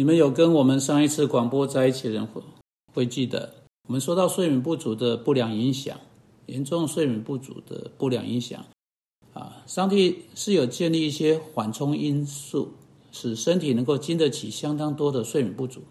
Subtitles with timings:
[0.00, 2.42] 你们有跟我们上一次广播在一起的人会
[2.94, 3.52] 会记得，
[3.86, 5.94] 我们说到睡眠不足的不良影响，
[6.46, 8.64] 严重睡眠不足的不良影响
[9.34, 12.72] 啊，上帝是有建立一些缓冲因素，
[13.12, 15.82] 使身体能够经得起相当多的睡眠不足。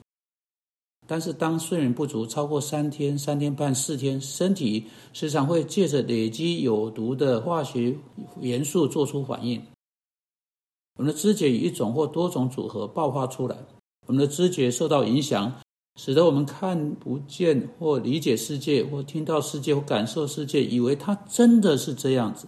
[1.05, 7.95] 但是，当睡眠不足超过三天、三天半、四天，身体时常会借着累积有毒的化学
[8.41, 9.61] 元素做出反应，
[10.97, 13.55] 我们的肢解以一种或多种组合爆发出来。
[14.09, 15.53] 我们的知觉受到影响，
[16.01, 22.47] 使得我们看不见或理解世界，或听到世界或感受世界，以为它真的是这样子。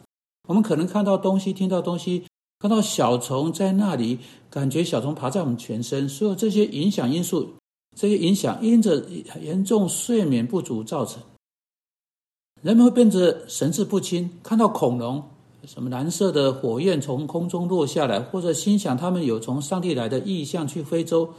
[0.50, 2.26] 我们可能看到东西，听到东西，
[2.58, 4.18] 看到小虫在那里，
[4.50, 6.10] 感觉小虫爬在我们全身。
[6.10, 7.54] 所有这些影响因素，
[7.96, 9.06] 这些影响因着
[9.40, 11.22] 严重睡眠不足造成，
[12.64, 15.24] 人们会变得神志不清，看到恐龙，
[15.68, 21.32] 什么蓝色的火焰从空中落下来，或者心想他们有从上帝来的意向去非洲。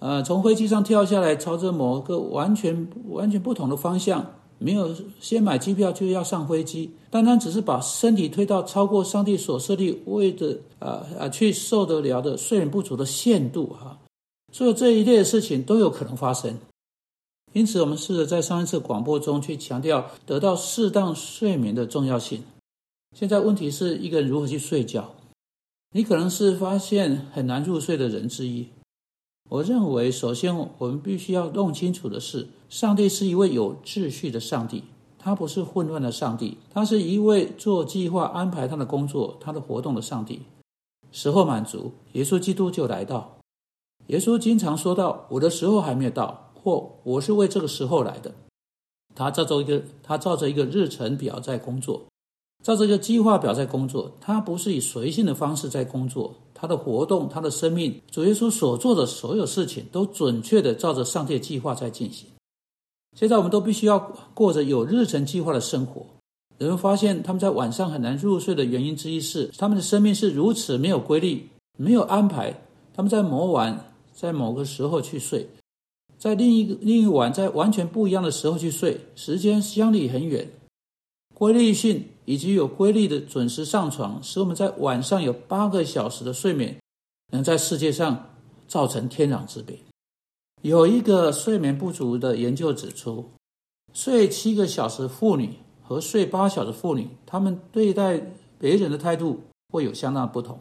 [0.00, 4.24] 呃，从飞机上跳下来，朝着某个完全完全不同的方向，
[4.58, 13.98] 没有先买机票就要上飞机，单单只是把身体推到超过上帝所设立为的啊啊去受得了的睡眠不足的限度哈，
[14.52, 16.56] 所有这一类的事情都有可能发生。
[17.52, 22.42] 因此，我们试着在上一次广播中去强调得到适当睡眠的重要性。
[23.16, 25.14] 现在问题是一个人如何去睡觉？
[25.92, 28.68] 你可能是发现很难入睡的人之一。
[29.48, 34.84] 我认为，首先我们必须要弄清楚的是，上帝是一位有秩序的上帝，
[35.18, 40.42] 他不是混乱的上帝，他是一位做计划、安排他的工作、他的活动的上帝。
[41.10, 43.38] 时候满足，耶稣基督就来到。
[44.08, 48.34] 耶稣经常说到：“我的时候还没有到，或我是为这个时候来的。”
[49.16, 52.04] 他照着一个，他照着一个日程表在工作，
[52.62, 56.34] 照着一个计划表在工作，他不是以随性的方式在工作。
[56.60, 62.28] 他的活动，他的生命，主耶稣所做的所有事情，都准确的照着上帝的计划在进行。
[63.16, 63.98] 现在我们都必须要
[64.34, 66.04] 过着有日程计划的生活。
[66.58, 72.52] 人们发现他们在晚上很难入睡的原因之一是，他们的生命是如此没有规律、没有安排。
[72.94, 75.48] 他们在某晚在某个时候去睡，
[76.18, 80.50] 在另一个另一晚在完全不一样的时候去睡，时间相离很远。
[81.32, 86.78] 规律性以及有规律的准时上床，使我们在晚上有八个小时的睡眠，
[87.32, 88.34] 能在世界上
[88.66, 89.78] 造成天壤之别。
[90.60, 93.30] 有一个睡眠不足的研究指出，
[93.94, 98.20] 睡七个小时妇女和睡八小时妇女，她们对待
[98.58, 99.40] 别人的态度
[99.70, 100.60] 会有相当不同。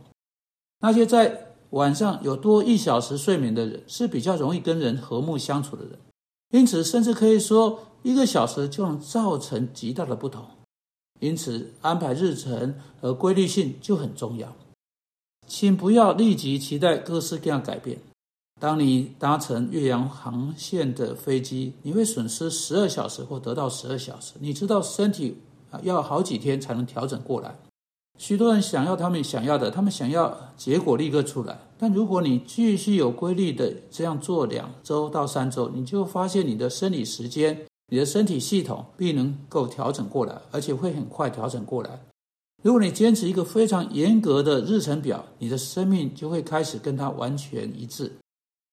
[0.80, 6.00] 那些在晚上有多一小时睡眠的人，是比较容易跟人和睦相处的人。
[6.52, 10.46] 因此，甚至可以说，一个小时就能造成极大的不同。
[11.20, 14.54] 因此，安排日程和规律性就很重要。
[15.48, 17.98] 请不要立即期待各式各样改变。
[18.60, 24.34] 当你搭乘岳阳航线的飞机，你会损失十二小时或得到十二小时。
[24.40, 25.38] 你知道身体
[25.70, 27.56] 啊要好几天才能调整过来。
[28.18, 31.60] 许多人想要他们想要的，他们想要结果立刻出来。
[31.78, 37.67] 但如果你继续有规律的这样做两周到三周，你就发现你的生理时间。
[37.90, 42.02] 你的身体系统必能够调整过来，而且会很快调整过来。
[42.64, 48.12] 如果你坚持一个非常严格的日程表，你的生命就会开始跟它完全一致。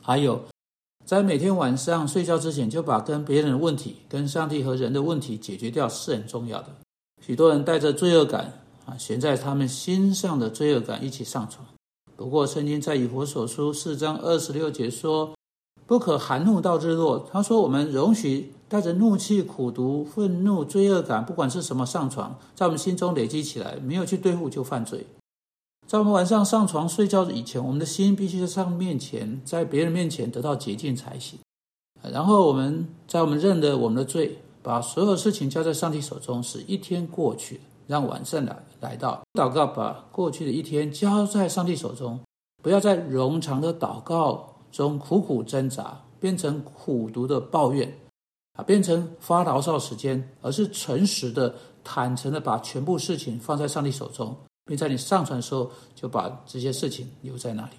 [0.02, 0.42] 还有，
[1.04, 6.68] 在每天晚上睡觉之前，就把跟别人的问题、跟上帝和人的问题解决掉，是很重要的。
[7.22, 11.64] 许多人带着罪恶感啊，悬在他们心上的罪恶感一起上床。
[12.16, 15.34] 不过，圣经在以弗所书四章二十六节说。
[15.86, 17.28] 不可含怒到日落。
[17.30, 25.06] 他说：“我们容许带着怒气、苦毒、愤怒、罪恶感，不管是什么上床，在我们心中累积起来，没有去对付就犯罪。
[25.86, 31.38] 在我们晚上上床睡觉以前，我们的心必须在上面前，在别人面前得到洁净才行。
[32.10, 42.20] 然后我们在我们认得我们的罪，把所有事情交在上帝手中，使一天过去，让晚上来来到祷告，把过去的一天交在上帝手中，
[42.62, 47.96] 不要在冗长的祷告。”中苦苦挣扎，变成苦读的抱怨，
[48.54, 57.72] 啊，变成发牢骚时间，而是诚实的、坦诚的把全部事情放在上帝手中，并在你上传的时候就把这些事情留在那里。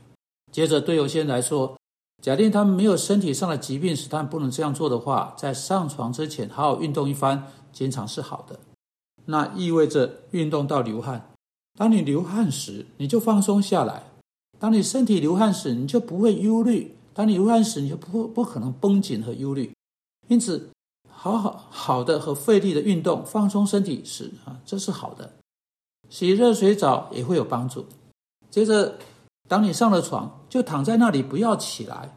[0.51, 1.77] 接着，对有些人来说，
[2.21, 8.59] 假定他们没有身体上的疾病使他们不能这样做的话，在上床之前好好运动一番，经常是好的。
[9.25, 11.31] 那意味着运动到流汗，
[11.77, 14.03] 当你流汗时，你就放松下来。
[14.59, 19.71] 当你身体流汗时，你就不会忧虑；当你流汗时，你就不不可能绷紧和忧虑。
[20.27, 20.69] 因此，
[21.09, 25.31] 好好好的和费力的运动放松身体是啊，这是好的。
[26.09, 27.85] 洗热水澡也会有帮助。
[28.49, 28.97] 接着，
[29.49, 32.15] 当你上了床，就躺在那里，不要起来，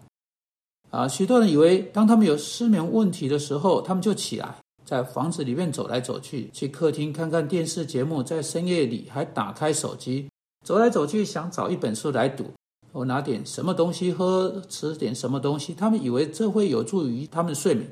[0.90, 10.28] 啊，许多人以为当他们有失眠问题的时候，他们就起来在房子里面走来走去，去客厅看看电视节目，在深夜里还打开手机
[10.64, 12.44] 走来走去，想找一本书来读，
[12.92, 15.74] 我拿点什么东西喝，吃点什么东西。
[15.74, 17.88] 他们以为这会有助于他们的睡眠，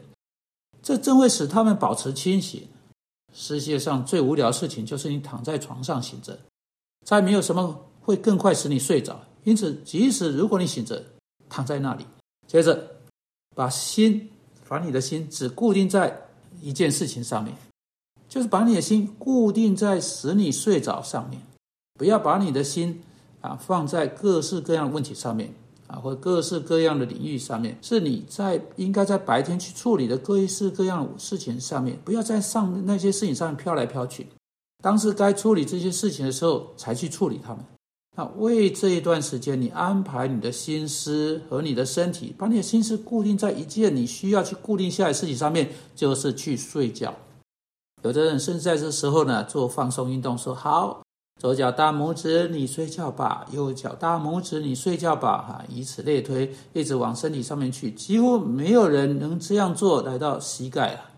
[0.83, 2.67] 这正会使他们保持清醒。
[3.35, 6.39] 世界上最无聊的事情就是你躺在床上醒着，
[7.05, 9.21] 再没有什么会更快使你睡着。
[9.45, 11.05] 因此，即使如果你醒着
[11.49, 12.05] 躺在那里，
[12.47, 12.97] 接着
[13.55, 14.31] 把心，
[14.67, 16.29] 把你的心只固定在
[16.63, 17.55] 一件事情上面，
[18.29, 21.41] 就是把你的心固定在使你睡着上面，
[21.95, 23.03] 不要把你的心
[23.47, 25.53] 啊放在各式各样的问题上面。
[25.89, 34.27] 啊，或各式各样的领域上面，是你在应该在白天去处理的各式各样的事情上面，不要在上那些事情上面飘来飘去。
[34.83, 37.65] 当时该处理这些事情的时候，才去处理它们。
[38.17, 47.15] 那为这一段时间，你安排你的心思和你的身体，把你的心思固定在一件你需要去固定下来事情上面，就是去睡觉。
[48.03, 51.06] 有的人甚至在这时候呢，做放松运动，说好。
[51.39, 55.43] 左脚大拇指，你睡觉吧；右脚大拇指，你睡觉吧。
[55.43, 57.91] 哈，以此类推，一直往身体上面去。
[57.91, 61.13] 几乎没有人能这样做，来到膝盖啊。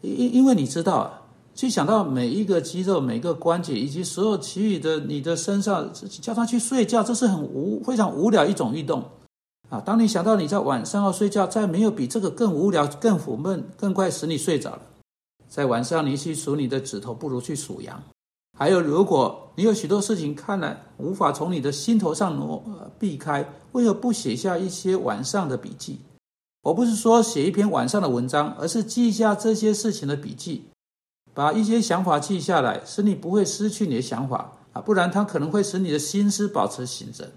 [0.00, 1.22] 因因为你知道啊，
[1.54, 5.88] 去想到每一个肌肉、每个关节以及所有其余的你的身上，
[6.20, 9.04] 叫他去睡觉，这是很无非常无聊一种运动
[9.70, 9.80] 啊。
[9.80, 14.82] 当你想到你在晚上要睡觉，再没有比这个更无聊、更苦闷、更快使你睡着了。
[15.48, 18.02] 在晚上你去数你的指头，不如去数羊。
[18.56, 22.62] 还有，如果你有许多事情看来无法从你的心头上挪
[22.98, 25.98] 避开，为何不写下一些晚上的笔记？
[26.62, 30.64] 我不是说写一篇晚上的文章，而是记下这些事情的笔记，
[31.34, 37.30] 把一些想法记下来，使你不会失去你的想法啊，不然它可能会使你的心思保持醒着。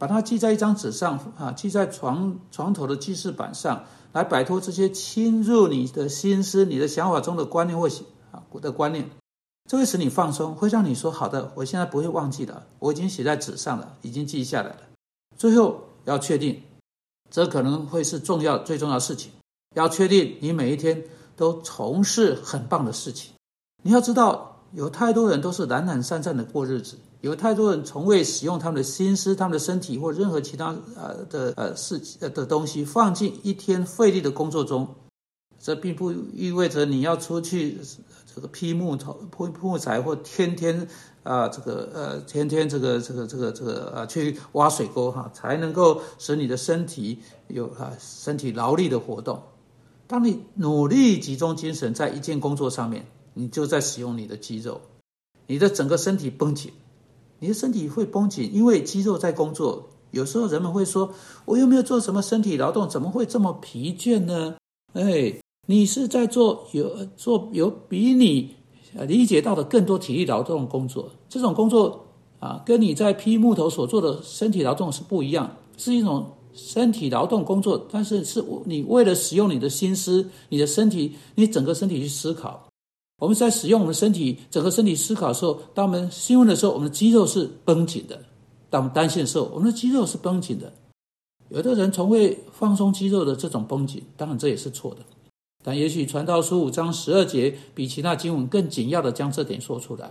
[0.00, 7.86] 把它记在一张纸上啊，记在床床头的记事板上，来摆脱这些侵入你的心思、你的想法中的观念或
[8.32, 9.08] 啊的观念。
[9.70, 14.76] 这会使你放松，会让你说：“好的，我现在不会忘记的，我已经写在纸上了，已经记下来了。”
[15.38, 16.62] 最后要确定，
[17.30, 19.32] 这可能会是重要、最重要的事情。
[19.74, 21.04] 要确定你每一天
[21.36, 23.32] 都从事很棒的事情。
[23.82, 34.86] 你要知道，有太多人都是懒懒散散的过日子，有太多人从未使用他们的心思、他们的身体或任何其他呃的呃事呃的东西，放进一天费力的工作中。
[35.58, 37.78] 这并不意味着你要出去。
[38.34, 40.88] 这个劈木头、劈木材，或天天
[41.22, 47.18] 啊，这个呃，天天这个这个这个这个啊，去挖水沟哈，才能够使你的身体
[47.48, 49.42] 有啊身体劳力的活动。
[50.06, 54.80] 当你努力集中精神在一件工作上面，你就在使用你的肌肉，
[55.46, 56.72] 你的整个身体绷紧，
[57.38, 59.90] 你的身体会绷紧，因为肌肉在工作。
[60.10, 61.12] 有时候人们会说，
[61.44, 64.56] 我又没有做什么身体劳动，怎么会这么疲倦呢？
[64.94, 65.34] 哎。
[65.68, 68.54] 你是在做有做有比你
[69.06, 72.04] 理解到的更多体力劳动工作，这种工作
[72.40, 82.68] 啊，跟你在劈木头所做的身体劳动是不一样，是一种身体劳动工作，但是是你为了使用你的心思、你的身体、你整个身体去思考。
[83.20, 88.16] 我们在使用我们身体整个身体思考的时候，当我们兴奋的时候，我们的肌肉是绷紧的；
[88.68, 90.72] 当我们担心的时候，我们的肌肉是绷紧的。
[91.50, 94.98] 有的人从未放松肌肉的这种绷紧，当然这也是错的。
[95.62, 100.10] 但也许传道书五章十二节比其他经文更紧要的将这点说出来。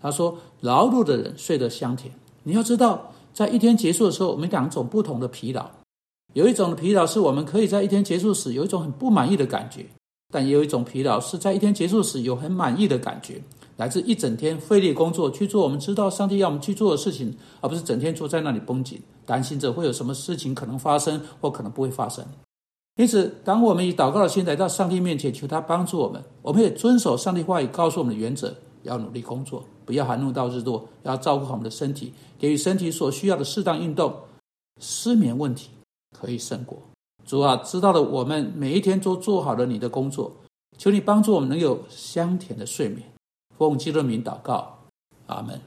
[0.00, 2.12] 他说：“劳碌的人睡得香甜。”
[2.44, 5.68] 你要知道，在一天结束的时候，我们两种不同的疲劳。
[6.34, 9.84] 有一种的疲劳是我们可以在一天结束时有一种很不满意的感觉，
[10.32, 13.42] 但也有一种疲劳是在一天结束时有很满意的感觉，
[13.76, 22.24] 来自一整天费力工作去做我们知道上帝要我们去做的事情，而不是整天坐在那里绷紧，担心着会有什么事情可能发生或可能不会发生。
[22.98, 28.52] 因此，当我们以祷告的心来到上帝面前求他帮助我们，我们也遵守上帝话语告诉我们的原则：
[28.82, 34.12] 要努力工作，不要含怒到日落，要照顾好我们的身体，给予身体所需要的适当运动。
[34.80, 35.70] 失眠问题
[36.18, 36.76] 可以胜过。
[37.24, 40.32] 主啊，知道了我们每一天都做好了你的工作，
[40.76, 43.02] 求你帮助我们能有香甜的睡眠。
[43.56, 44.76] 奉基督名祷告，
[45.28, 45.60] 阿门。